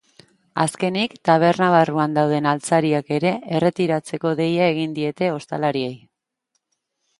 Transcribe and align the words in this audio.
Azkenik, 0.61 1.11
taberna 1.29 1.67
barruan 1.75 2.15
dauden 2.19 2.47
altzariak 2.53 3.13
ere 3.19 3.35
erretiratzeko 3.59 4.33
deia 4.43 4.73
egin 4.73 4.99
diete 4.99 5.33
ostalariei. 5.37 5.95